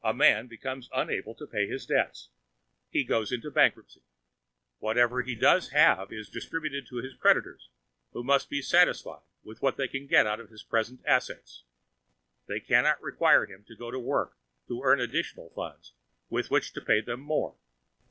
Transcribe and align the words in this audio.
A 0.03 0.15
man 0.15 0.47
becomes 0.47 0.89
unable 0.91 1.35
to 1.35 1.45
pay 1.45 1.67
his 1.67 1.85
debts. 1.85 2.29
He 2.89 3.03
goes 3.03 3.31
into 3.31 3.51
bankruptcy. 3.51 4.01
Whatever 4.79 5.21
he 5.21 5.35
does 5.35 5.69
have 5.69 6.11
is 6.11 6.27
distributed 6.27 6.87
to 6.87 6.95
his 7.03 7.13
creditors, 7.13 7.69
who 8.11 8.23
must 8.23 8.49
be 8.49 8.63
satisfied 8.63 9.21
with 9.43 9.61
what 9.61 9.77
they 9.77 9.87
can 9.87 10.07
get 10.07 10.25
out 10.25 10.39
of 10.39 10.49
his 10.49 10.63
present 10.63 11.01
assets. 11.05 11.65
They 12.47 12.59
cannot 12.59 12.99
require 12.99 13.45
him 13.45 13.63
to 13.65 13.75
go 13.75 13.91
to 13.91 13.99
work 13.99 14.35
to 14.69 14.81
earn 14.83 14.99
additional 14.99 15.51
funds 15.51 15.93
with 16.31 16.49
which 16.49 16.73
to 16.73 16.81
pay 16.81 17.01
them 17.01 17.19
more. 17.19 17.53